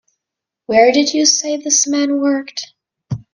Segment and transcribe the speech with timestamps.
[0.65, 2.73] Where did you say this man worked?